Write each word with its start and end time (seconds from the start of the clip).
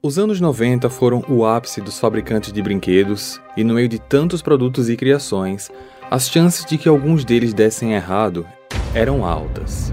Os 0.00 0.16
anos 0.16 0.40
90 0.40 0.88
foram 0.88 1.24
o 1.28 1.44
ápice 1.44 1.80
dos 1.80 1.98
fabricantes 1.98 2.52
de 2.52 2.62
brinquedos, 2.62 3.40
e 3.56 3.64
no 3.64 3.74
meio 3.74 3.88
de 3.88 3.98
tantos 3.98 4.40
produtos 4.40 4.88
e 4.88 4.96
criações, 4.96 5.72
as 6.08 6.30
chances 6.30 6.64
de 6.64 6.78
que 6.78 6.88
alguns 6.88 7.24
deles 7.24 7.52
dessem 7.52 7.94
errado 7.94 8.46
eram 8.94 9.26
altas. 9.26 9.92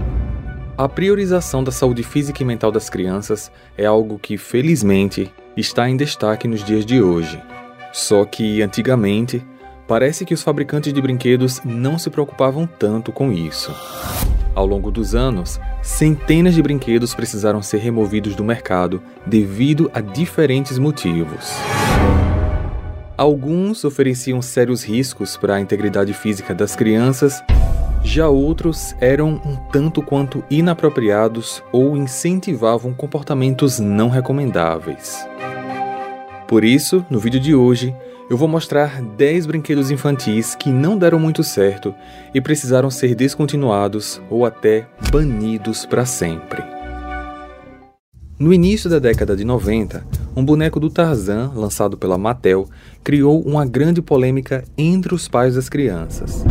A 0.78 0.88
priorização 0.88 1.64
da 1.64 1.72
saúde 1.72 2.04
física 2.04 2.40
e 2.40 2.46
mental 2.46 2.70
das 2.70 2.88
crianças 2.88 3.50
é 3.76 3.84
algo 3.84 4.16
que, 4.16 4.38
felizmente, 4.38 5.34
está 5.56 5.90
em 5.90 5.96
destaque 5.96 6.46
nos 6.46 6.62
dias 6.62 6.86
de 6.86 7.02
hoje. 7.02 7.42
Só 7.92 8.24
que, 8.24 8.62
antigamente, 8.62 9.44
parece 9.88 10.24
que 10.24 10.34
os 10.34 10.42
fabricantes 10.42 10.92
de 10.92 11.02
brinquedos 11.02 11.60
não 11.64 11.98
se 11.98 12.10
preocupavam 12.10 12.64
tanto 12.64 13.10
com 13.10 13.32
isso. 13.32 13.74
Ao 14.56 14.64
longo 14.64 14.90
dos 14.90 15.14
anos, 15.14 15.60
centenas 15.82 16.54
de 16.54 16.62
brinquedos 16.62 17.14
precisaram 17.14 17.60
ser 17.60 17.76
removidos 17.76 18.34
do 18.34 18.42
mercado 18.42 19.02
devido 19.26 19.90
a 19.92 20.00
diferentes 20.00 20.78
motivos. 20.78 21.52
Alguns 23.18 23.84
ofereciam 23.84 24.40
sérios 24.40 24.82
riscos 24.82 25.36
para 25.36 25.56
a 25.56 25.60
integridade 25.60 26.14
física 26.14 26.54
das 26.54 26.74
crianças, 26.74 27.42
já 28.02 28.30
outros 28.30 28.94
eram 28.98 29.42
um 29.44 29.56
tanto 29.70 30.00
quanto 30.00 30.42
inapropriados 30.48 31.62
ou 31.70 31.94
incentivavam 31.94 32.94
comportamentos 32.94 33.78
não 33.78 34.08
recomendáveis. 34.08 35.18
Por 36.48 36.64
isso, 36.64 37.04
no 37.10 37.18
vídeo 37.18 37.40
de 37.40 37.54
hoje, 37.54 37.94
eu 38.28 38.36
vou 38.36 38.48
mostrar 38.48 39.00
10 39.00 39.46
brinquedos 39.46 39.90
infantis 39.90 40.54
que 40.54 40.70
não 40.70 40.98
deram 40.98 41.18
muito 41.18 41.44
certo 41.44 41.94
e 42.34 42.40
precisaram 42.40 42.90
ser 42.90 43.14
descontinuados 43.14 44.20
ou 44.28 44.44
até 44.44 44.86
banidos 45.12 45.86
para 45.86 46.04
sempre. 46.04 46.62
No 48.38 48.52
início 48.52 48.90
da 48.90 48.98
década 48.98 49.34
de 49.36 49.44
90, 49.44 50.04
um 50.34 50.44
boneco 50.44 50.78
do 50.78 50.90
Tarzan, 50.90 51.52
lançado 51.54 51.96
pela 51.96 52.18
Mattel, 52.18 52.68
criou 53.02 53.40
uma 53.42 53.64
grande 53.64 54.02
polêmica 54.02 54.64
entre 54.76 55.14
os 55.14 55.26
pais 55.26 55.54
das 55.54 55.68
crianças. 55.68 56.44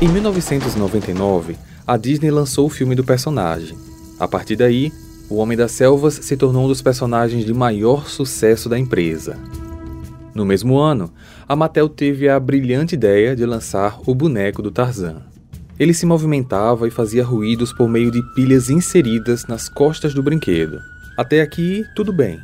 Em 0.00 0.08
1999, 0.08 1.56
a 1.86 1.96
Disney 1.96 2.30
lançou 2.30 2.66
o 2.66 2.70
filme 2.70 2.94
do 2.94 3.04
personagem. 3.04 3.76
A 4.18 4.26
partir 4.26 4.56
daí, 4.56 4.92
o 5.28 5.36
Homem 5.36 5.56
das 5.56 5.72
Selvas 5.72 6.14
se 6.14 6.36
tornou 6.36 6.64
um 6.64 6.68
dos 6.68 6.80
personagens 6.80 7.44
de 7.44 7.52
maior 7.52 8.06
sucesso 8.06 8.68
da 8.68 8.78
empresa. 8.78 9.36
No 10.34 10.44
mesmo 10.44 10.78
ano, 10.78 11.12
a 11.48 11.56
Mattel 11.56 11.88
teve 11.88 12.28
a 12.28 12.38
brilhante 12.38 12.94
ideia 12.94 13.34
de 13.34 13.44
lançar 13.44 13.98
o 14.06 14.14
boneco 14.14 14.62
do 14.62 14.70
Tarzan. 14.70 15.22
Ele 15.78 15.92
se 15.92 16.06
movimentava 16.06 16.86
e 16.86 16.90
fazia 16.90 17.24
ruídos 17.24 17.72
por 17.72 17.88
meio 17.88 18.10
de 18.10 18.22
pilhas 18.34 18.70
inseridas 18.70 19.46
nas 19.46 19.68
costas 19.68 20.14
do 20.14 20.22
brinquedo. 20.22 20.78
Até 21.16 21.40
aqui, 21.40 21.84
tudo 21.94 22.12
bem. 22.12 22.38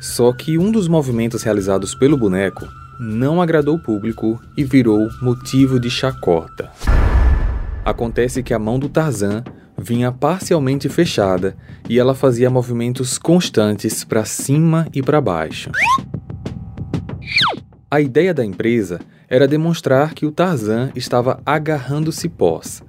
Só 0.00 0.32
que 0.32 0.58
um 0.58 0.72
dos 0.72 0.88
movimentos 0.88 1.42
realizados 1.42 1.94
pelo 1.94 2.16
boneco 2.16 2.66
não 2.98 3.42
agradou 3.42 3.76
o 3.76 3.82
público 3.82 4.40
e 4.56 4.64
virou 4.64 5.08
motivo 5.20 5.78
de 5.78 5.90
chacota. 5.90 6.70
Acontece 7.84 8.42
que 8.42 8.54
a 8.54 8.58
mão 8.58 8.78
do 8.78 8.88
Tarzan 8.88 9.42
vinha 9.76 10.12
parcialmente 10.12 10.88
fechada 10.88 11.56
e 11.88 11.98
ela 11.98 12.14
fazia 12.14 12.50
movimentos 12.50 13.18
constantes 13.18 14.04
para 14.04 14.24
cima 14.24 14.86
e 14.92 15.02
para 15.02 15.20
baixo. 15.20 15.70
A 17.90 18.00
ideia 18.00 18.32
da 18.32 18.44
empresa 18.44 19.00
era 19.28 19.48
demonstrar 19.48 20.14
que 20.14 20.26
o 20.26 20.32
Tarzan 20.32 20.90
estava 20.94 21.40
agarrando 21.44 22.12
cipós, 22.12 22.82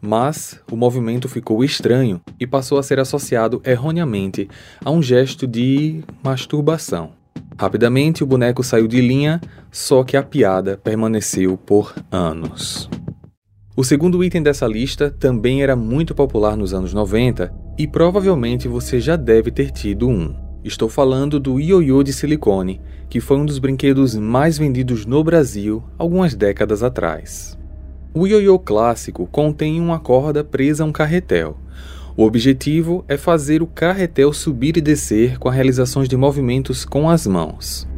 mas 0.00 0.60
o 0.70 0.76
movimento 0.76 1.28
ficou 1.28 1.62
estranho 1.62 2.20
e 2.40 2.46
passou 2.46 2.78
a 2.78 2.82
ser 2.82 2.98
associado 2.98 3.62
erroneamente 3.64 4.48
a 4.84 4.90
um 4.90 5.02
gesto 5.02 5.46
de 5.46 6.02
masturbação. 6.22 7.12
Rapidamente 7.58 8.24
o 8.24 8.26
boneco 8.26 8.64
saiu 8.64 8.88
de 8.88 9.00
linha, 9.00 9.40
só 9.70 10.02
que 10.02 10.16
a 10.16 10.22
piada 10.22 10.76
permaneceu 10.76 11.56
por 11.56 11.94
anos. 12.10 12.90
O 13.74 13.82
segundo 13.82 14.22
item 14.22 14.42
dessa 14.42 14.66
lista 14.66 15.10
também 15.10 15.62
era 15.62 15.74
muito 15.74 16.14
popular 16.14 16.58
nos 16.58 16.74
anos 16.74 16.92
90 16.92 17.50
e 17.78 17.86
provavelmente 17.86 18.68
você 18.68 19.00
já 19.00 19.16
deve 19.16 19.50
ter 19.50 19.70
tido 19.70 20.10
um. 20.10 20.34
Estou 20.62 20.90
falando 20.90 21.40
do 21.40 21.58
ioiô 21.58 22.02
de 22.02 22.12
silicone, 22.12 22.82
que 23.08 23.18
foi 23.18 23.38
um 23.38 23.46
dos 23.46 23.58
brinquedos 23.58 24.14
mais 24.14 24.58
vendidos 24.58 25.06
no 25.06 25.24
Brasil 25.24 25.82
algumas 25.96 26.34
décadas 26.34 26.82
atrás. 26.82 27.58
O 28.12 28.26
ioiô 28.26 28.58
clássico 28.58 29.26
contém 29.26 29.80
uma 29.80 29.98
corda 29.98 30.44
presa 30.44 30.84
a 30.84 30.86
um 30.86 30.92
carretel. 30.92 31.56
O 32.14 32.24
objetivo 32.24 33.06
é 33.08 33.16
fazer 33.16 33.62
o 33.62 33.66
carretel 33.66 34.34
subir 34.34 34.76
e 34.76 34.82
descer 34.82 35.38
com 35.38 35.48
a 35.48 35.52
realização 35.52 36.04
de 36.04 36.14
movimentos 36.14 36.84
com 36.84 37.08
as 37.08 37.26
mãos. 37.26 37.88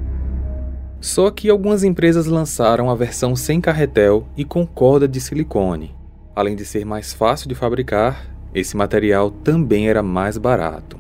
Só 1.04 1.31
que 1.31 1.50
algumas 1.50 1.84
empresas 1.84 2.25
lançaram 2.25 2.88
a 2.88 2.94
versão 2.94 3.37
sem 3.37 3.60
carretel 3.60 4.26
e 4.34 4.42
com 4.42 4.66
corda 4.66 5.06
de 5.06 5.20
silicone. 5.20 5.94
Além 6.34 6.56
de 6.56 6.65
ser 6.65 6.87
mais 6.87 7.12
fácil 7.12 7.47
de 7.47 7.54
fabricar, 7.54 8.26
esse 8.54 8.75
material 8.75 9.31
também 9.31 9.87
era 9.87 10.03
mais 10.03 10.38
barato. 10.38 10.98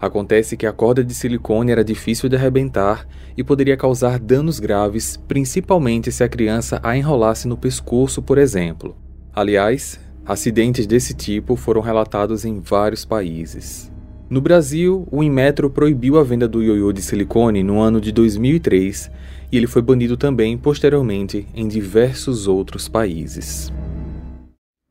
Acontece 0.00 0.56
que 0.56 0.66
a 0.66 0.72
corda 0.72 1.04
de 1.04 1.14
silicone 1.14 1.70
era 1.70 1.84
difícil 1.84 2.28
de 2.28 2.34
arrebentar 2.34 3.06
e 3.36 3.44
poderia 3.44 3.76
causar 3.76 4.18
danos 4.18 4.58
graves, 4.58 5.16
principalmente 5.28 6.10
se 6.10 6.24
a 6.24 6.28
criança 6.28 6.80
a 6.82 6.96
enrolasse 6.96 7.46
no 7.46 7.56
pescoço, 7.56 8.20
por 8.20 8.38
exemplo. 8.38 8.96
Aliás, 9.32 10.00
acidentes 10.26 10.84
desse 10.84 11.14
tipo 11.14 11.54
foram 11.54 11.80
relatados 11.80 12.44
em 12.44 12.58
vários 12.58 13.04
países. 13.04 13.88
No 14.28 14.40
Brasil, 14.40 15.06
o 15.12 15.22
Inmetro 15.22 15.70
proibiu 15.70 16.18
a 16.18 16.24
venda 16.24 16.48
do 16.48 16.60
ioiô 16.60 16.92
de 16.92 17.00
silicone 17.00 17.62
no 17.62 17.78
ano 17.80 18.00
de 18.00 18.10
2003 18.10 19.10
e 19.54 19.56
ele 19.56 19.68
foi 19.68 19.80
banido 19.80 20.16
também 20.16 20.58
posteriormente 20.58 21.46
em 21.54 21.68
diversos 21.68 22.48
outros 22.48 22.88
países. 22.88 23.72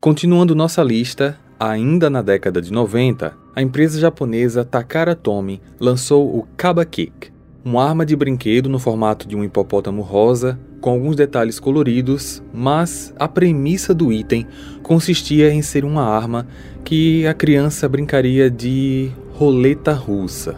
Continuando 0.00 0.54
nossa 0.54 0.82
lista, 0.82 1.38
ainda 1.60 2.08
na 2.08 2.22
década 2.22 2.62
de 2.62 2.72
90, 2.72 3.36
a 3.54 3.60
empresa 3.60 4.00
japonesa 4.00 4.64
Takara 4.64 5.14
Tomy 5.14 5.60
lançou 5.78 6.34
o 6.34 6.48
Kaba 6.56 6.82
Kick, 6.86 7.30
uma 7.62 7.84
arma 7.84 8.06
de 8.06 8.16
brinquedo 8.16 8.70
no 8.70 8.78
formato 8.78 9.28
de 9.28 9.36
um 9.36 9.44
hipopótamo 9.44 10.00
rosa, 10.00 10.58
com 10.80 10.88
alguns 10.88 11.14
detalhes 11.14 11.60
coloridos, 11.60 12.42
mas 12.50 13.12
a 13.18 13.28
premissa 13.28 13.92
do 13.92 14.10
item 14.10 14.46
consistia 14.82 15.52
em 15.52 15.60
ser 15.60 15.84
uma 15.84 16.04
arma 16.04 16.46
que 16.82 17.26
a 17.26 17.34
criança 17.34 17.86
brincaria 17.86 18.50
de 18.50 19.10
roleta 19.34 19.92
russa. 19.92 20.56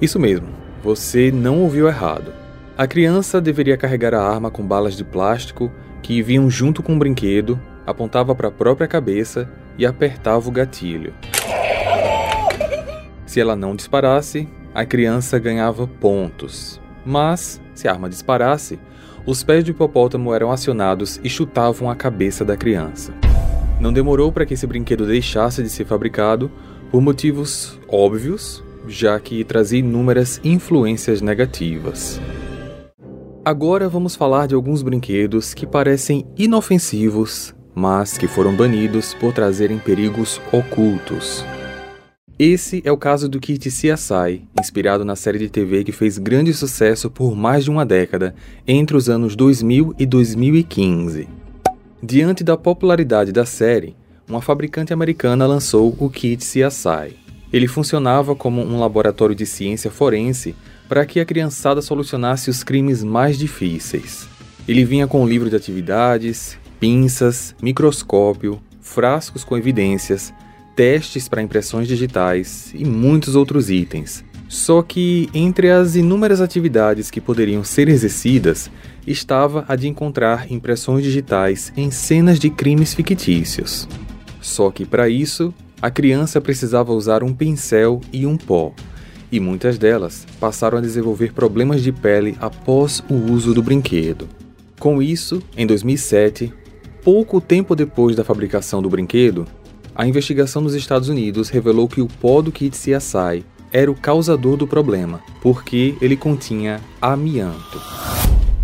Isso 0.00 0.20
mesmo, 0.20 0.46
você 0.84 1.32
não 1.32 1.62
ouviu 1.62 1.88
errado. 1.88 2.30
A 2.76 2.86
criança 2.86 3.40
deveria 3.40 3.74
carregar 3.74 4.12
a 4.12 4.22
arma 4.22 4.50
com 4.50 4.62
balas 4.62 4.94
de 4.94 5.02
plástico 5.02 5.72
que 6.02 6.20
vinham 6.20 6.50
junto 6.50 6.82
com 6.82 6.94
o 6.94 6.98
brinquedo, 6.98 7.58
apontava 7.86 8.34
para 8.34 8.48
a 8.48 8.52
própria 8.52 8.86
cabeça 8.86 9.50
e 9.78 9.86
apertava 9.86 10.46
o 10.46 10.52
gatilho. 10.52 11.14
Se 13.24 13.40
ela 13.40 13.56
não 13.56 13.74
disparasse, 13.74 14.46
a 14.74 14.84
criança 14.84 15.38
ganhava 15.38 15.86
pontos. 15.86 16.78
Mas, 17.02 17.62
se 17.74 17.88
a 17.88 17.92
arma 17.92 18.10
disparasse, 18.10 18.78
os 19.24 19.42
pés 19.42 19.64
do 19.64 19.70
hipopótamo 19.70 20.34
eram 20.34 20.52
acionados 20.52 21.18
e 21.24 21.30
chutavam 21.30 21.88
a 21.88 21.96
cabeça 21.96 22.44
da 22.44 22.58
criança. 22.58 23.14
Não 23.80 23.90
demorou 23.90 24.30
para 24.30 24.44
que 24.44 24.52
esse 24.52 24.66
brinquedo 24.66 25.06
deixasse 25.06 25.62
de 25.62 25.70
ser 25.70 25.86
fabricado 25.86 26.50
por 26.90 27.00
motivos 27.00 27.80
óbvios, 27.88 28.63
já 28.86 29.18
que 29.18 29.44
trazia 29.44 29.78
inúmeras 29.78 30.40
influências 30.44 31.20
negativas. 31.20 32.20
Agora 33.44 33.88
vamos 33.88 34.16
falar 34.16 34.46
de 34.46 34.54
alguns 34.54 34.82
brinquedos 34.82 35.52
que 35.52 35.66
parecem 35.66 36.26
inofensivos, 36.36 37.54
mas 37.74 38.16
que 38.16 38.26
foram 38.26 38.56
banidos 38.56 39.12
por 39.14 39.34
trazerem 39.34 39.78
perigos 39.78 40.40
ocultos. 40.50 41.44
Esse 42.38 42.82
é 42.84 42.90
o 42.90 42.96
caso 42.96 43.28
do 43.28 43.38
kit 43.38 43.68
CSI, 43.68 44.42
inspirado 44.58 45.04
na 45.04 45.14
série 45.14 45.38
de 45.38 45.48
TV 45.48 45.84
que 45.84 45.92
fez 45.92 46.18
grande 46.18 46.52
sucesso 46.52 47.08
por 47.08 47.36
mais 47.36 47.64
de 47.64 47.70
uma 47.70 47.86
década, 47.86 48.34
entre 48.66 48.96
os 48.96 49.08
anos 49.08 49.36
2000 49.36 49.94
e 49.98 50.04
2015. 50.04 51.28
Diante 52.02 52.42
da 52.42 52.56
popularidade 52.56 53.30
da 53.30 53.46
série, 53.46 53.94
uma 54.28 54.42
fabricante 54.42 54.92
americana 54.92 55.46
lançou 55.46 55.94
o 55.98 56.10
kit 56.10 56.44
CSI. 56.44 57.23
Ele 57.54 57.68
funcionava 57.68 58.34
como 58.34 58.60
um 58.60 58.80
laboratório 58.80 59.32
de 59.32 59.46
ciência 59.46 59.88
forense 59.88 60.56
para 60.88 61.06
que 61.06 61.20
a 61.20 61.24
criançada 61.24 61.80
solucionasse 61.80 62.50
os 62.50 62.64
crimes 62.64 63.04
mais 63.04 63.38
difíceis. 63.38 64.26
Ele 64.66 64.84
vinha 64.84 65.06
com 65.06 65.22
um 65.22 65.28
livro 65.28 65.48
de 65.48 65.54
atividades, 65.54 66.58
pinças, 66.80 67.54
microscópio, 67.62 68.60
frascos 68.80 69.44
com 69.44 69.56
evidências, 69.56 70.34
testes 70.74 71.28
para 71.28 71.42
impressões 71.42 71.86
digitais 71.86 72.72
e 72.74 72.84
muitos 72.84 73.36
outros 73.36 73.70
itens. 73.70 74.24
Só 74.48 74.82
que 74.82 75.28
entre 75.32 75.70
as 75.70 75.94
inúmeras 75.94 76.40
atividades 76.40 77.08
que 77.08 77.20
poderiam 77.20 77.62
ser 77.62 77.88
exercidas 77.88 78.68
estava 79.06 79.64
a 79.68 79.76
de 79.76 79.86
encontrar 79.86 80.50
impressões 80.50 81.04
digitais 81.04 81.72
em 81.76 81.92
cenas 81.92 82.40
de 82.40 82.50
crimes 82.50 82.94
fictícios. 82.94 83.86
Só 84.40 84.72
que 84.72 84.84
para 84.84 85.08
isso 85.08 85.54
a 85.84 85.90
criança 85.90 86.40
precisava 86.40 86.94
usar 86.94 87.22
um 87.22 87.34
pincel 87.34 88.00
e 88.10 88.24
um 88.24 88.38
pó, 88.38 88.72
e 89.30 89.38
muitas 89.38 89.76
delas 89.76 90.26
passaram 90.40 90.78
a 90.78 90.80
desenvolver 90.80 91.34
problemas 91.34 91.82
de 91.82 91.92
pele 91.92 92.34
após 92.40 93.04
o 93.06 93.30
uso 93.30 93.52
do 93.52 93.62
brinquedo. 93.62 94.26
Com 94.80 95.02
isso, 95.02 95.42
em 95.54 95.66
2007, 95.66 96.50
pouco 97.02 97.38
tempo 97.38 97.76
depois 97.76 98.16
da 98.16 98.24
fabricação 98.24 98.80
do 98.80 98.88
brinquedo, 98.88 99.44
a 99.94 100.06
investigação 100.06 100.62
nos 100.62 100.74
Estados 100.74 101.10
Unidos 101.10 101.50
revelou 101.50 101.86
que 101.86 102.00
o 102.00 102.08
pó 102.08 102.40
do 102.40 102.50
kit 102.50 102.74
CSI 102.74 103.44
era 103.70 103.90
o 103.90 103.94
causador 103.94 104.56
do 104.56 104.66
problema, 104.66 105.20
porque 105.42 105.96
ele 106.00 106.16
continha 106.16 106.80
amianto. 106.98 107.78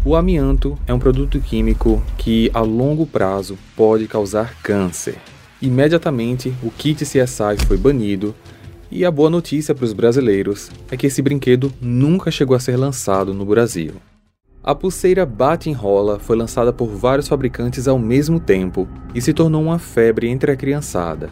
O 0.07 0.17
amianto 0.17 0.79
é 0.87 0.95
um 0.95 0.99
produto 0.99 1.39
químico 1.39 2.03
que, 2.17 2.51
a 2.55 2.61
longo 2.61 3.07
prazo, 3.07 3.59
pode 3.77 4.07
causar 4.07 4.55
câncer. 4.63 5.19
Imediatamente, 5.63 6.55
o 6.63 6.71
kit 6.71 7.05
CSI 7.05 7.67
foi 7.67 7.77
banido, 7.77 8.35
e 8.91 9.05
a 9.05 9.11
boa 9.11 9.29
notícia 9.29 9.75
para 9.75 9.85
os 9.85 9.93
brasileiros 9.93 10.71
é 10.91 10.97
que 10.97 11.07
esse 11.07 11.21
brinquedo 11.21 11.73
nunca 11.81 12.31
chegou 12.31 12.57
a 12.57 12.61
ser 12.61 12.77
lançado 12.77 13.35
no 13.35 13.45
Brasil. 13.45 13.95
A 14.65 14.75
pulseira 14.75 15.25
bate-enrola 15.25 16.19
foi 16.19 16.37
lançada 16.37 16.73
por 16.73 16.89
vários 16.89 17.29
fabricantes 17.29 17.87
ao 17.87 17.99
mesmo 17.99 18.41
tempo 18.41 18.89
e 19.15 19.21
se 19.21 19.33
tornou 19.33 19.63
uma 19.63 19.79
febre 19.79 20.29
entre 20.29 20.51
a 20.51 20.57
criançada. 20.57 21.31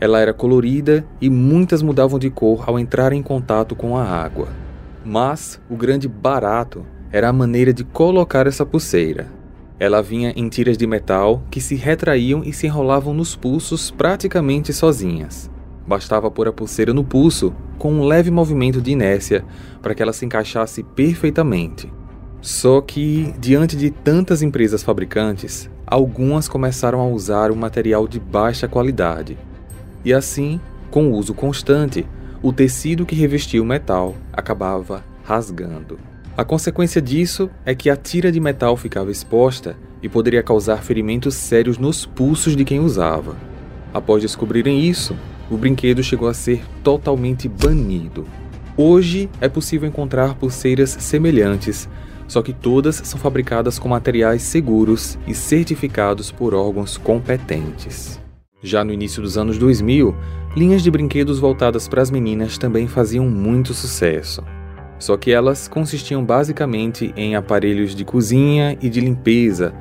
Ela 0.00 0.20
era 0.20 0.34
colorida 0.34 1.04
e 1.20 1.30
muitas 1.30 1.82
mudavam 1.82 2.18
de 2.18 2.30
cor 2.30 2.64
ao 2.68 2.78
entrar 2.78 3.12
em 3.12 3.22
contato 3.22 3.74
com 3.74 3.96
a 3.96 4.04
água. 4.04 4.48
Mas 5.04 5.60
o 5.68 5.76
grande 5.76 6.06
barato 6.06 6.84
era 7.10 7.28
a 7.28 7.32
maneira 7.32 7.72
de 7.72 7.84
colocar 7.84 8.46
essa 8.46 8.66
pulseira. 8.66 9.37
Ela 9.80 10.02
vinha 10.02 10.32
em 10.34 10.48
tiras 10.48 10.76
de 10.76 10.86
metal 10.86 11.42
que 11.50 11.60
se 11.60 11.76
retraíam 11.76 12.42
e 12.44 12.52
se 12.52 12.66
enrolavam 12.66 13.14
nos 13.14 13.36
pulsos 13.36 13.90
praticamente 13.90 14.72
sozinhas. 14.72 15.48
Bastava 15.86 16.30
pôr 16.30 16.48
a 16.48 16.52
pulseira 16.52 16.92
no 16.92 17.04
pulso 17.04 17.54
com 17.78 17.92
um 17.92 18.04
leve 18.04 18.30
movimento 18.30 18.80
de 18.80 18.90
inércia 18.90 19.44
para 19.80 19.94
que 19.94 20.02
ela 20.02 20.12
se 20.12 20.26
encaixasse 20.26 20.82
perfeitamente. 20.82 21.90
Só 22.40 22.80
que, 22.80 23.32
diante 23.38 23.76
de 23.76 23.90
tantas 23.90 24.42
empresas 24.42 24.82
fabricantes, 24.82 25.70
algumas 25.86 26.48
começaram 26.48 27.00
a 27.00 27.06
usar 27.06 27.50
um 27.50 27.56
material 27.56 28.06
de 28.06 28.20
baixa 28.20 28.68
qualidade. 28.68 29.38
E 30.04 30.12
assim, 30.12 30.60
com 30.90 31.08
o 31.08 31.14
uso 31.14 31.34
constante, 31.34 32.06
o 32.42 32.52
tecido 32.52 33.06
que 33.06 33.16
revestia 33.16 33.62
o 33.62 33.66
metal 33.66 34.14
acabava 34.32 35.04
rasgando. 35.24 35.98
A 36.38 36.44
consequência 36.44 37.02
disso 37.02 37.50
é 37.66 37.74
que 37.74 37.90
a 37.90 37.96
tira 37.96 38.30
de 38.30 38.38
metal 38.38 38.76
ficava 38.76 39.10
exposta 39.10 39.76
e 40.00 40.08
poderia 40.08 40.40
causar 40.40 40.84
ferimentos 40.84 41.34
sérios 41.34 41.78
nos 41.78 42.06
pulsos 42.06 42.54
de 42.54 42.64
quem 42.64 42.78
usava. 42.78 43.36
Após 43.92 44.22
descobrirem 44.22 44.88
isso, 44.88 45.16
o 45.50 45.56
brinquedo 45.56 46.00
chegou 46.00 46.28
a 46.28 46.32
ser 46.32 46.62
totalmente 46.84 47.48
banido. 47.48 48.24
Hoje 48.76 49.28
é 49.40 49.48
possível 49.48 49.88
encontrar 49.88 50.36
pulseiras 50.36 50.90
semelhantes, 51.00 51.88
só 52.28 52.40
que 52.40 52.52
todas 52.52 53.02
são 53.02 53.18
fabricadas 53.18 53.76
com 53.76 53.88
materiais 53.88 54.42
seguros 54.42 55.18
e 55.26 55.34
certificados 55.34 56.30
por 56.30 56.54
órgãos 56.54 56.96
competentes. 56.96 58.20
Já 58.62 58.84
no 58.84 58.92
início 58.92 59.20
dos 59.20 59.36
anos 59.36 59.58
2000, 59.58 60.14
linhas 60.56 60.84
de 60.84 60.90
brinquedos 60.92 61.40
voltadas 61.40 61.88
para 61.88 62.00
as 62.00 62.12
meninas 62.12 62.56
também 62.56 62.86
faziam 62.86 63.28
muito 63.28 63.74
sucesso 63.74 64.40
só 64.98 65.16
que 65.16 65.30
elas 65.30 65.68
consistiam 65.68 66.24
basicamente 66.24 67.12
em 67.16 67.36
aparelhos 67.36 67.94
de 67.94 68.04
cozinha 68.04 68.76
e 68.80 68.88
de 68.88 69.00
limpeza, 69.00 69.72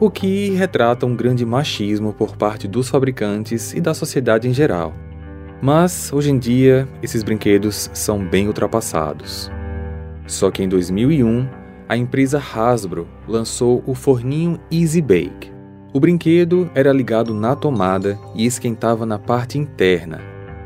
o 0.00 0.10
que 0.10 0.50
retrata 0.50 1.06
um 1.06 1.14
grande 1.14 1.46
machismo 1.46 2.12
por 2.12 2.36
parte 2.36 2.66
dos 2.66 2.88
fabricantes 2.88 3.72
e 3.72 3.80
da 3.80 3.94
sociedade 3.94 4.48
em 4.48 4.52
geral. 4.52 4.92
Mas, 5.62 6.12
hoje 6.12 6.30
em 6.30 6.38
dia, 6.38 6.88
esses 7.02 7.22
brinquedos 7.22 7.90
são 7.94 8.22
bem 8.24 8.46
ultrapassados. 8.46 9.50
Só 10.26 10.50
que 10.50 10.62
em 10.62 10.68
2001, 10.68 11.48
a 11.88 11.96
empresa 11.96 12.38
Hasbro 12.38 13.06
lançou 13.28 13.82
o 13.86 13.94
forninho 13.94 14.58
Easy 14.70 15.00
Bake. 15.00 15.52
O 15.92 16.00
brinquedo 16.00 16.68
era 16.74 16.92
ligado 16.92 17.32
na 17.32 17.54
tomada 17.54 18.18
e 18.34 18.44
esquentava 18.44 19.06
na 19.06 19.18
parte 19.18 19.58
interna. 19.58 20.20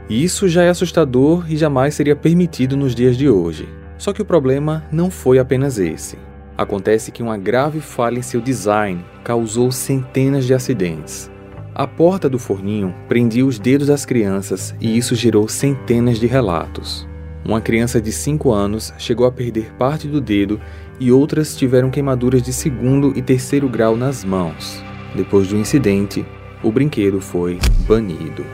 Isso 0.08 0.48
já 0.48 0.62
é 0.62 0.70
assustador 0.70 1.44
e 1.52 1.56
jamais 1.56 1.94
seria 1.94 2.16
permitido 2.16 2.76
nos 2.76 2.94
dias 2.94 3.16
de 3.16 3.28
hoje. 3.28 3.68
Só 3.98 4.12
que 4.12 4.22
o 4.22 4.24
problema 4.24 4.84
não 4.90 5.10
foi 5.10 5.38
apenas 5.38 5.78
esse. 5.78 6.16
Acontece 6.56 7.12
que 7.12 7.22
uma 7.22 7.36
grave 7.36 7.80
falha 7.80 8.18
em 8.18 8.22
seu 8.22 8.40
design 8.40 9.04
causou 9.22 9.70
centenas 9.70 10.46
de 10.46 10.54
acidentes. 10.54 11.30
A 11.74 11.86
porta 11.86 12.28
do 12.28 12.38
forninho 12.38 12.94
prendia 13.08 13.46
os 13.46 13.58
dedos 13.58 13.88
das 13.88 14.04
crianças 14.04 14.74
e 14.80 14.96
isso 14.96 15.14
gerou 15.14 15.48
centenas 15.48 16.18
de 16.18 16.26
relatos. 16.26 17.06
Uma 17.44 17.60
criança 17.60 18.00
de 18.00 18.10
5 18.10 18.50
anos 18.52 18.92
chegou 18.98 19.26
a 19.26 19.32
perder 19.32 19.72
parte 19.74 20.08
do 20.08 20.20
dedo 20.20 20.60
e 20.98 21.12
outras 21.12 21.56
tiveram 21.56 21.90
queimaduras 21.90 22.42
de 22.42 22.52
segundo 22.52 23.12
e 23.16 23.22
terceiro 23.22 23.68
grau 23.68 23.96
nas 23.96 24.24
mãos. 24.24 24.82
Depois 25.14 25.48
do 25.48 25.56
incidente, 25.56 26.26
o 26.62 26.72
brinquedo 26.72 27.20
foi 27.20 27.58
banido. 27.86 28.44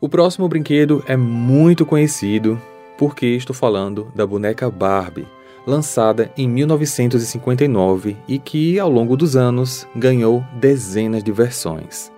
O 0.00 0.08
próximo 0.08 0.48
brinquedo 0.48 1.04
é 1.06 1.16
muito 1.16 1.86
conhecido 1.86 2.60
porque 2.96 3.26
estou 3.26 3.54
falando 3.54 4.10
da 4.14 4.26
boneca 4.26 4.70
Barbie, 4.70 5.26
lançada 5.66 6.30
em 6.36 6.48
1959 6.48 8.16
e 8.28 8.38
que, 8.38 8.78
ao 8.78 8.90
longo 8.90 9.16
dos 9.16 9.36
anos, 9.36 9.86
ganhou 9.94 10.44
dezenas 10.54 11.24
de 11.24 11.32
versões. 11.32 12.10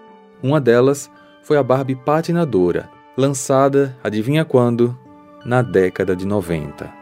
Uma 0.42 0.60
delas 0.60 1.10
foi 1.42 1.56
a 1.56 1.62
Barbie 1.62 1.96
patinadora, 1.96 2.90
lançada, 3.16 3.96
adivinha 4.04 4.44
quando? 4.44 4.96
Na 5.44 5.62
década 5.62 6.14
de 6.14 6.26
90. 6.26 6.92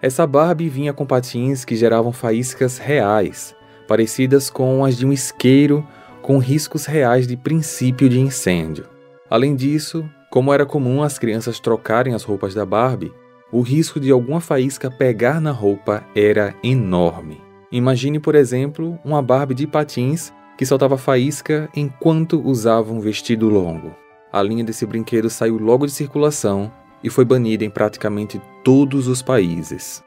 Essa 0.00 0.26
Barbie 0.26 0.68
vinha 0.68 0.92
com 0.92 1.04
patins 1.04 1.64
que 1.64 1.74
geravam 1.74 2.12
faíscas 2.12 2.78
reais, 2.78 3.54
parecidas 3.88 4.48
com 4.48 4.84
as 4.84 4.96
de 4.96 5.04
um 5.04 5.12
isqueiro 5.12 5.86
com 6.22 6.38
riscos 6.38 6.86
reais 6.86 7.26
de 7.26 7.36
princípio 7.36 8.08
de 8.08 8.20
incêndio. 8.20 8.86
Além 9.28 9.54
disso, 9.54 10.08
como 10.30 10.52
era 10.52 10.66
comum 10.66 11.02
as 11.02 11.18
crianças 11.18 11.60
trocarem 11.60 12.14
as 12.14 12.22
roupas 12.22 12.54
da 12.54 12.66
Barbie, 12.66 13.12
o 13.52 13.60
risco 13.60 14.00
de 14.00 14.10
alguma 14.10 14.40
faísca 14.40 14.90
pegar 14.90 15.40
na 15.40 15.52
roupa 15.52 16.04
era 16.14 16.54
enorme. 16.62 17.40
Imagine, 17.70 18.18
por 18.18 18.34
exemplo, 18.34 18.98
uma 19.04 19.22
Barbie 19.22 19.54
de 19.54 19.66
patins 19.66 20.32
que 20.56 20.66
soltava 20.66 20.96
faísca 20.96 21.68
enquanto 21.74 22.40
usava 22.40 22.92
um 22.92 23.00
vestido 23.00 23.48
longo. 23.48 23.94
A 24.32 24.42
linha 24.42 24.64
desse 24.64 24.84
brinquedo 24.84 25.30
saiu 25.30 25.58
logo 25.58 25.86
de 25.86 25.92
circulação 25.92 26.72
e 27.02 27.10
foi 27.10 27.24
banida 27.24 27.64
em 27.64 27.70
praticamente 27.70 28.40
todos 28.64 29.06
os 29.06 29.22
países. 29.22 30.02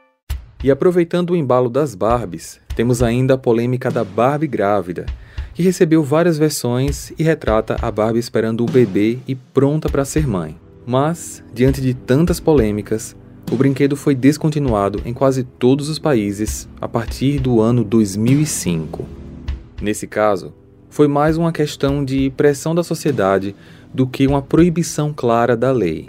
E 0.62 0.70
aproveitando 0.70 1.30
o 1.30 1.36
embalo 1.36 1.70
das 1.70 1.94
Barbies, 1.94 2.60
temos 2.76 3.02
ainda 3.02 3.34
a 3.34 3.38
polêmica 3.38 3.90
da 3.90 4.04
Barbie 4.04 4.46
grávida, 4.46 5.06
que 5.54 5.62
recebeu 5.62 6.02
várias 6.02 6.36
versões 6.36 7.12
e 7.18 7.22
retrata 7.22 7.76
a 7.80 7.90
Barbie 7.90 8.18
esperando 8.18 8.62
o 8.62 8.70
bebê 8.70 9.18
e 9.26 9.34
pronta 9.34 9.88
para 9.88 10.04
ser 10.04 10.26
mãe. 10.26 10.58
Mas, 10.86 11.42
diante 11.54 11.80
de 11.80 11.94
tantas 11.94 12.40
polêmicas, 12.40 13.16
o 13.50 13.56
brinquedo 13.56 13.96
foi 13.96 14.14
descontinuado 14.14 15.02
em 15.04 15.12
quase 15.12 15.42
todos 15.42 15.88
os 15.88 15.98
países 15.98 16.68
a 16.80 16.86
partir 16.86 17.40
do 17.40 17.60
ano 17.60 17.82
2005. 17.82 19.04
Nesse 19.82 20.06
caso, 20.06 20.54
foi 20.88 21.08
mais 21.08 21.36
uma 21.36 21.50
questão 21.50 22.04
de 22.04 22.30
pressão 22.36 22.74
da 22.74 22.84
sociedade 22.84 23.56
do 23.92 24.06
que 24.06 24.26
uma 24.26 24.40
proibição 24.40 25.12
clara 25.12 25.56
da 25.56 25.72
lei. 25.72 26.06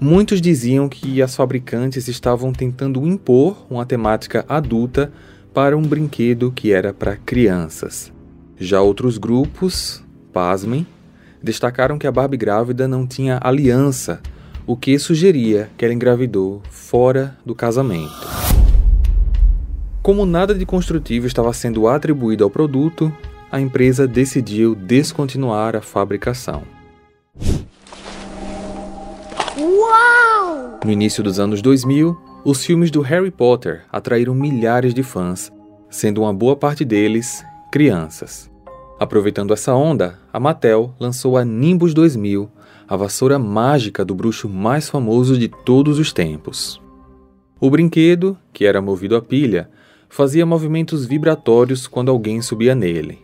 Muitos 0.00 0.40
diziam 0.40 0.88
que 0.88 1.22
as 1.22 1.36
fabricantes 1.36 2.08
estavam 2.08 2.52
tentando 2.52 3.06
impor 3.06 3.64
uma 3.70 3.86
temática 3.86 4.44
adulta 4.48 5.12
para 5.54 5.76
um 5.76 5.82
brinquedo 5.82 6.50
que 6.50 6.72
era 6.72 6.92
para 6.92 7.16
crianças. 7.16 8.12
Já 8.58 8.80
outros 8.82 9.18
grupos, 9.18 10.02
pasmem, 10.32 10.84
destacaram 11.40 11.96
que 11.96 12.06
a 12.06 12.12
Barbie 12.12 12.36
grávida 12.36 12.88
não 12.88 13.06
tinha 13.06 13.38
aliança 13.40 14.20
o 14.66 14.76
que 14.76 14.98
sugeria 14.98 15.70
que 15.76 15.84
ela 15.84 15.94
engravidou 15.94 16.60
fora 16.70 17.36
do 17.46 17.54
casamento. 17.54 18.26
Como 20.02 20.26
nada 20.26 20.54
de 20.54 20.66
construtivo 20.66 21.26
estava 21.26 21.52
sendo 21.52 21.86
atribuído 21.88 22.44
ao 22.44 22.50
produto, 22.50 23.12
a 23.50 23.60
empresa 23.60 24.06
decidiu 24.06 24.74
descontinuar 24.74 25.76
a 25.76 25.80
fabricação. 25.80 26.62
Uau! 29.58 30.80
No 30.84 30.90
início 30.90 31.22
dos 31.22 31.38
anos 31.38 31.62
2000, 31.62 32.16
os 32.44 32.64
filmes 32.64 32.90
do 32.90 33.00
Harry 33.00 33.30
Potter 33.30 33.84
atraíram 33.90 34.34
milhares 34.34 34.92
de 34.92 35.02
fãs, 35.02 35.50
sendo 35.88 36.22
uma 36.22 36.34
boa 36.34 36.56
parte 36.56 36.84
deles 36.84 37.44
crianças. 37.72 38.50
Aproveitando 38.98 39.52
essa 39.52 39.74
onda, 39.74 40.18
a 40.32 40.40
Mattel 40.40 40.94
lançou 40.98 41.36
a 41.36 41.44
Nimbus 41.44 41.92
2000, 41.92 42.50
a 42.88 42.96
vassoura 42.96 43.38
mágica 43.38 44.04
do 44.04 44.14
bruxo 44.14 44.48
mais 44.48 44.88
famoso 44.88 45.38
de 45.38 45.48
todos 45.48 45.98
os 45.98 46.12
tempos. 46.12 46.80
O 47.60 47.70
brinquedo, 47.70 48.36
que 48.52 48.64
era 48.64 48.82
movido 48.82 49.16
a 49.16 49.22
pilha, 49.22 49.70
fazia 50.08 50.46
movimentos 50.46 51.04
vibratórios 51.04 51.86
quando 51.86 52.10
alguém 52.10 52.40
subia 52.40 52.74
nele. 52.74 53.18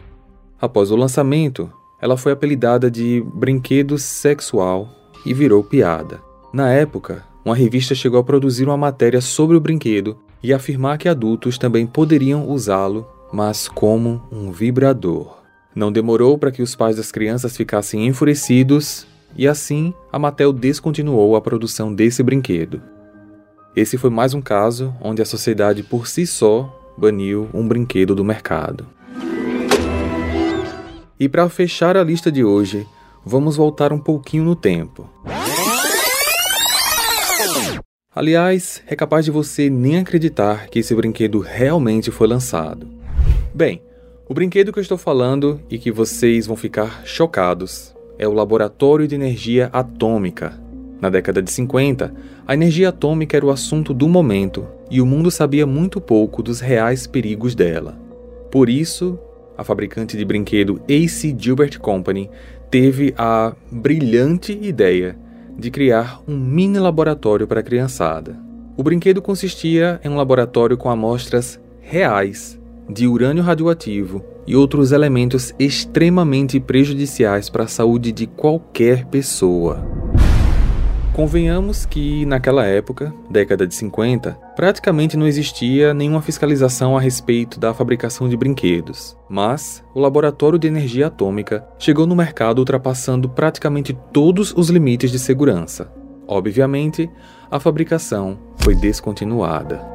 Após 0.60 0.90
o 0.90 0.96
lançamento, 0.96 1.70
ela 2.00 2.16
foi 2.16 2.32
apelidada 2.32 2.90
de 2.90 3.22
brinquedo 3.34 3.98
sexual 3.98 4.88
e 5.24 5.32
virou 5.32 5.62
piada. 5.62 6.20
Na 6.52 6.70
época, 6.70 7.24
uma 7.44 7.54
revista 7.54 7.94
chegou 7.94 8.18
a 8.18 8.24
produzir 8.24 8.64
uma 8.64 8.76
matéria 8.76 9.20
sobre 9.20 9.56
o 9.56 9.60
brinquedo 9.60 10.18
e 10.42 10.52
afirmar 10.52 10.98
que 10.98 11.08
adultos 11.08 11.58
também 11.58 11.86
poderiam 11.86 12.48
usá-lo, 12.48 13.06
mas 13.32 13.68
como 13.68 14.22
um 14.32 14.50
vibrador. 14.50 15.38
Não 15.74 15.92
demorou 15.92 16.36
para 16.36 16.50
que 16.50 16.62
os 16.62 16.74
pais 16.74 16.96
das 16.96 17.10
crianças 17.10 17.56
ficassem 17.56 18.06
enfurecidos 18.06 19.06
e 19.36 19.48
assim 19.48 19.94
a 20.12 20.18
Mattel 20.18 20.52
descontinuou 20.52 21.36
a 21.36 21.40
produção 21.40 21.94
desse 21.94 22.22
brinquedo. 22.22 22.82
Esse 23.74 23.96
foi 23.96 24.10
mais 24.10 24.34
um 24.34 24.42
caso 24.42 24.94
onde 25.00 25.22
a 25.22 25.24
sociedade 25.24 25.82
por 25.82 26.06
si 26.06 26.26
só 26.26 26.94
baniu 26.96 27.48
um 27.54 27.66
brinquedo 27.66 28.14
do 28.14 28.24
mercado. 28.24 28.86
E 31.18 31.28
para 31.28 31.48
fechar 31.48 31.96
a 31.96 32.02
lista 32.02 32.30
de 32.30 32.44
hoje, 32.44 32.86
vamos 33.24 33.56
voltar 33.56 33.92
um 33.92 33.98
pouquinho 33.98 34.44
no 34.44 34.56
tempo. 34.56 35.08
Aliás, 38.14 38.82
é 38.86 38.94
capaz 38.94 39.24
de 39.24 39.30
você 39.30 39.70
nem 39.70 39.98
acreditar 39.98 40.66
que 40.66 40.80
esse 40.80 40.94
brinquedo 40.94 41.40
realmente 41.40 42.10
foi 42.10 42.26
lançado. 42.26 42.86
Bem, 43.54 43.80
o 44.28 44.34
brinquedo 44.34 44.70
que 44.72 44.78
eu 44.78 44.82
estou 44.82 44.98
falando 44.98 45.60
e 45.70 45.78
que 45.78 45.90
vocês 45.90 46.46
vão 46.46 46.56
ficar 46.56 47.06
chocados 47.06 47.91
é 48.18 48.26
o 48.26 48.32
Laboratório 48.32 49.08
de 49.08 49.14
Energia 49.14 49.68
Atômica. 49.72 50.60
Na 51.00 51.10
década 51.10 51.42
de 51.42 51.50
50, 51.50 52.14
a 52.46 52.54
energia 52.54 52.90
atômica 52.90 53.36
era 53.36 53.44
o 53.44 53.50
assunto 53.50 53.92
do 53.92 54.08
momento 54.08 54.66
e 54.90 55.00
o 55.00 55.06
mundo 55.06 55.30
sabia 55.30 55.66
muito 55.66 56.00
pouco 56.00 56.42
dos 56.42 56.60
reais 56.60 57.06
perigos 57.06 57.54
dela. 57.54 57.98
Por 58.50 58.68
isso, 58.68 59.18
a 59.58 59.64
fabricante 59.64 60.16
de 60.16 60.24
brinquedo 60.24 60.80
AC 60.84 61.34
Gilbert 61.36 61.78
Company 61.80 62.30
teve 62.70 63.12
a 63.18 63.54
brilhante 63.70 64.56
ideia 64.62 65.16
de 65.58 65.70
criar 65.70 66.20
um 66.26 66.36
mini 66.36 66.78
laboratório 66.78 67.46
para 67.46 67.60
a 67.60 67.64
criançada. 67.64 68.38
O 68.76 68.82
brinquedo 68.82 69.20
consistia 69.20 70.00
em 70.04 70.08
um 70.08 70.16
laboratório 70.16 70.76
com 70.76 70.88
amostras 70.88 71.60
reais 71.80 72.61
de 72.88 73.06
urânio 73.06 73.42
radioativo 73.42 74.24
e 74.46 74.56
outros 74.56 74.92
elementos 74.92 75.54
extremamente 75.58 76.58
prejudiciais 76.58 77.48
para 77.48 77.64
a 77.64 77.68
saúde 77.68 78.12
de 78.12 78.26
qualquer 78.26 79.06
pessoa. 79.06 79.86
Convenhamos 81.12 81.84
que, 81.84 82.24
naquela 82.24 82.64
época, 82.64 83.12
década 83.28 83.66
de 83.66 83.74
50, 83.74 84.32
praticamente 84.56 85.14
não 85.14 85.26
existia 85.26 85.92
nenhuma 85.92 86.22
fiscalização 86.22 86.96
a 86.96 87.00
respeito 87.00 87.60
da 87.60 87.74
fabricação 87.74 88.30
de 88.30 88.36
brinquedos. 88.36 89.14
Mas 89.28 89.84
o 89.94 90.00
laboratório 90.00 90.58
de 90.58 90.68
energia 90.68 91.08
atômica 91.08 91.66
chegou 91.78 92.06
no 92.06 92.16
mercado 92.16 92.60
ultrapassando 92.60 93.28
praticamente 93.28 93.96
todos 94.10 94.54
os 94.56 94.70
limites 94.70 95.10
de 95.10 95.18
segurança. 95.18 95.92
Obviamente, 96.26 97.10
a 97.50 97.60
fabricação 97.60 98.38
foi 98.56 98.74
descontinuada. 98.74 99.91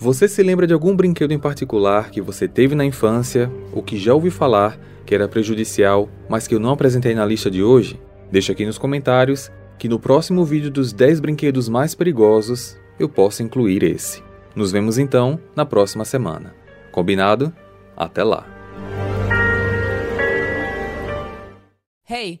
Você 0.00 0.26
se 0.26 0.42
lembra 0.42 0.66
de 0.66 0.72
algum 0.72 0.96
brinquedo 0.96 1.32
em 1.32 1.38
particular 1.38 2.08
que 2.08 2.22
você 2.22 2.48
teve 2.48 2.74
na 2.74 2.86
infância 2.86 3.52
ou 3.70 3.82
que 3.82 3.98
já 3.98 4.14
ouviu 4.14 4.32
falar 4.32 4.80
que 5.04 5.14
era 5.14 5.28
prejudicial, 5.28 6.08
mas 6.26 6.48
que 6.48 6.54
eu 6.54 6.58
não 6.58 6.70
apresentei 6.70 7.14
na 7.14 7.26
lista 7.26 7.50
de 7.50 7.62
hoje? 7.62 8.00
Deixa 8.32 8.52
aqui 8.52 8.64
nos 8.64 8.78
comentários 8.78 9.52
que 9.78 9.90
no 9.90 10.00
próximo 10.00 10.42
vídeo 10.42 10.70
dos 10.70 10.94
10 10.94 11.20
brinquedos 11.20 11.68
mais 11.68 11.94
perigosos 11.94 12.78
eu 12.98 13.10
posso 13.10 13.42
incluir 13.42 13.82
esse. 13.82 14.22
Nos 14.56 14.72
vemos 14.72 14.96
então 14.96 15.38
na 15.54 15.66
próxima 15.66 16.06
semana. 16.06 16.54
Combinado? 16.90 17.52
Até 17.94 18.24
lá! 18.24 18.46
Hey, 22.08 22.40